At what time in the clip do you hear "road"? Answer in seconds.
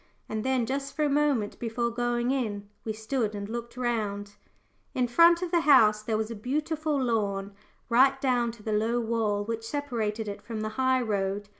11.03-11.49